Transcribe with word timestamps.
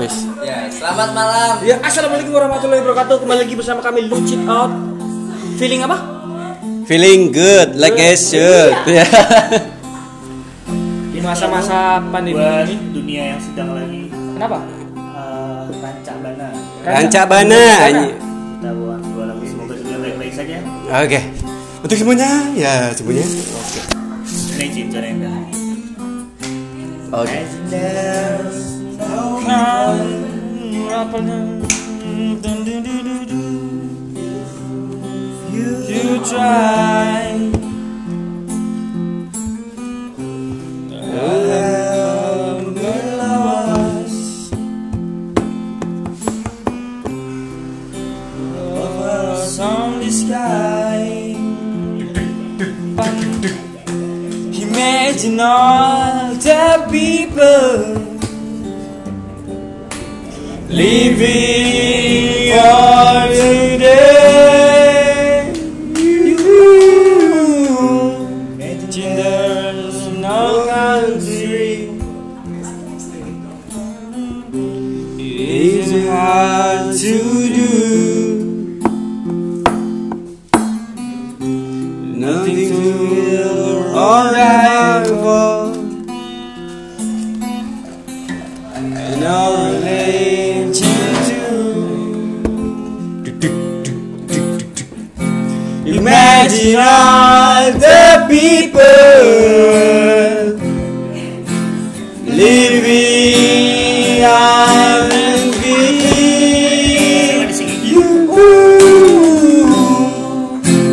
Wes. 0.00 0.16
Ya, 0.40 0.68
selamat 0.68 1.08
malam. 1.12 1.52
Ya, 1.60 1.76
assalamualaikum 1.80 2.32
warahmatullahi 2.32 2.80
wabarakatuh. 2.80 3.16
Kembali 3.20 3.38
lagi 3.40 3.54
bersama 3.54 3.80
kami 3.80 4.08
Lucid 4.08 4.40
Out. 4.44 4.72
Feeling 5.56 5.84
apa? 5.84 5.98
Feeling 6.84 7.30
good 7.30 7.76
like 7.76 7.96
I 7.96 8.16
should. 8.16 8.72
Ya. 8.86 9.04
Di 11.12 11.20
masa-masa 11.20 12.00
pandemi 12.08 12.36
buat 12.36 12.64
ini. 12.64 12.96
dunia 12.96 13.22
yang 13.36 13.40
sedang 13.44 13.76
lagi 13.76 14.08
Kenapa? 14.08 14.56
uh, 14.96 15.68
rancak 15.68 16.16
bana 16.16 16.48
Rancak 16.80 17.24
bana. 17.28 17.62
kita 18.56 18.70
buat 18.72 19.00
sebuah 19.04 19.26
lagu 19.28 19.44
semoga 19.44 19.74
dunia 19.76 19.96
baik-baik 20.00 20.32
saja 20.32 20.56
Oke. 20.96 21.20
Untuk 21.84 21.96
semuanya, 22.00 22.30
ya 22.56 22.88
semuanya. 22.96 23.24
Oke. 23.28 23.80
ini 24.56 24.66
Jin 24.72 24.88
Janenda 24.88 25.32
Oke. 27.12 27.38
You 35.88 36.24
try. 36.24 37.10
Sky, 50.10 51.36
imagine 54.52 55.38
all 55.38 56.34
the 56.34 56.88
people 56.90 58.09
living 60.70 62.52
for 62.52 63.26
today. 63.34 64.70
You 65.98 66.38
imagine 68.54 69.16
there's 69.16 70.00
no 70.08 70.66
country. 70.68 71.90
It's 75.18 75.90
hard 76.08 76.96
to 76.98 77.14
do. 77.58 77.72
Nothing 82.16 82.56
to 82.68 82.80
feel 83.08 83.96
alright 83.96 85.06
for. 85.08 85.49
Imagine 95.92 96.76
all 96.78 97.72
the 97.72 98.26
people 98.28 98.80
living 102.26 104.24
on 104.24 105.10
you. 107.90 108.06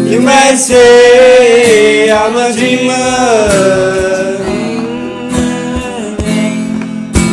You 0.10 0.20
might 0.22 0.56
say 0.58 2.10
I'm 2.10 2.36
a 2.36 2.52
dreamer, 2.58 2.96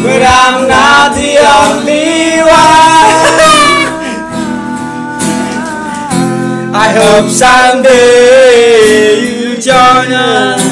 but 0.02 0.22
I'm 0.22 0.68
not 0.68 1.14
the 1.14 1.38
only 1.38 2.42
one. 2.42 2.83
Hope 6.94 7.26
someday 7.26 8.54
you 9.26 9.58
join 9.58 10.14
us. 10.14 10.62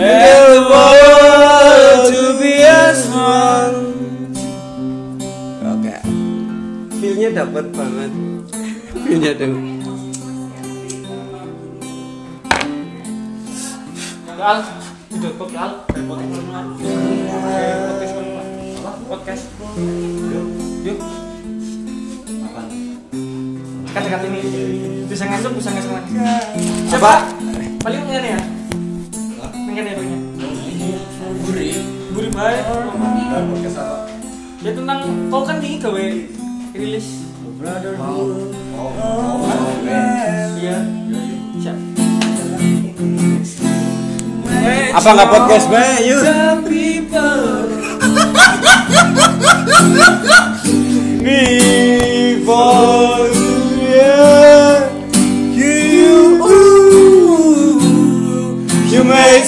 And 0.00 0.42
the 0.50 0.60
world 0.66 2.10
to 2.10 2.22
be 2.42 2.64
as 2.66 3.06
one. 3.14 3.78
Oke. 5.62 5.94
Feelnya 6.98 7.30
dapat 7.46 7.70
banget. 7.70 8.12
Feelnya 9.06 9.32
tuh. 9.38 9.54
Al, 14.40 14.64
video 15.12 15.36
kok 15.36 15.52
Al, 15.52 15.84
podcast 19.04 19.44
podcast. 19.44 19.44
Yuk. 20.80 21.29
Kata-kata 24.00 24.32
ini 24.32 24.40
bisa 25.12 25.28
ngasuk, 25.28 25.52
bisa 25.60 25.68
ngasuk 25.76 25.92
lagi. 25.92 26.12
Siapa? 26.88 27.12
Paling 27.84 28.00
ini 28.08 28.32
ya. 28.32 28.40
Pengen 29.52 29.84
ya 29.84 29.92
punya. 29.92 30.16
Buri. 31.44 31.68
Buri 32.16 32.28
baik. 32.32 32.64
Ya 34.64 34.72
tentang 34.72 35.00
kau 35.28 35.44
kan 35.44 35.60
ini 35.60 35.76
gawe 35.76 36.04
rilis. 36.72 37.28
Iya. 40.56 40.76
Siap. 41.60 41.76
Apa 44.96 45.08
nggak 45.12 45.28
podcast, 45.28 45.66
Bay? 45.68 46.08
Yuk. 46.08 46.24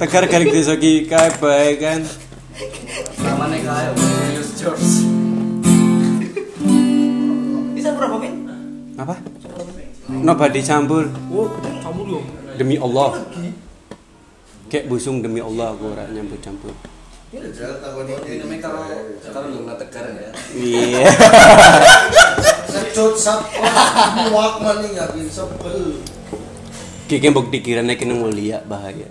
Tegar 0.00 0.24
garing 0.32 0.48
desa 0.48 0.80
ki 0.80 1.04
kae 1.04 1.28
bae 1.36 1.76
kan. 1.76 2.00
Namanya 3.20 3.60
kayak 3.60 3.92
Julius 4.00 4.50
George. 4.56 5.04
Bisa 7.76 7.92
berapa 8.00 8.16
min? 8.16 8.48
Apa? 8.96 9.20
Nobody 10.08 10.64
campur. 10.64 11.04
Oh, 11.28 11.52
kamu 11.84 12.00
dulu. 12.08 12.20
Demi 12.56 12.80
Allah. 12.80 13.28
Kayak 14.72 14.88
busung 14.88 15.20
demi 15.20 15.44
Allah 15.44 15.76
aku 15.76 15.92
ora 15.92 16.08
nyampur 16.08 16.40
campur. 16.40 16.72
Ini 17.36 18.40
namanya 18.40 18.72
kalau 18.72 18.88
kalau 19.20 19.52
lu 19.52 19.68
nggak 19.68 19.84
tegar 19.84 20.08
ya. 20.16 20.32
Iya. 20.56 21.12
Kecut 22.72 23.20
sap 23.20 23.44
muak 24.32 24.64
maning 24.64 24.96
ya 24.96 25.12
bin 25.12 25.28
sebel. 25.28 26.00
Kiki 27.04 27.28
mbok 27.28 27.52
dikirane 27.52 28.00
kena 28.00 28.16
mulia 28.16 28.64
bahaya. 28.64 29.04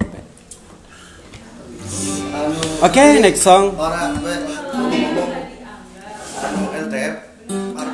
Oke, 2.80 3.04
next 3.20 3.42
song. 3.42 3.74
Anu 6.40 6.64
LTF 6.72 7.14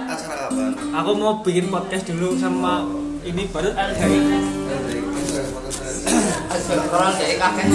acara 0.05 0.35
kapan? 0.47 0.71
Aku 0.95 1.11
mau 1.15 1.39
bikin 1.41 1.71
podcast 1.71 2.03
dulu 2.11 2.35
sama 2.35 2.83
ini 3.23 3.47
baru 3.49 3.71
LDI. 3.71 4.19
Orang 6.91 7.13
kayak 7.19 7.37
kakek 7.39 7.67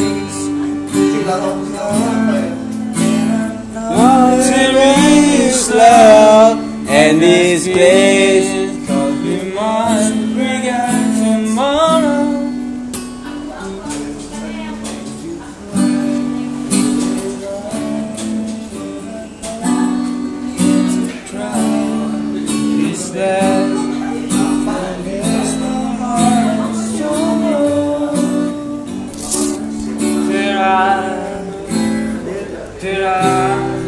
love 5.71 6.59
and 6.91 7.23
this 7.23 7.67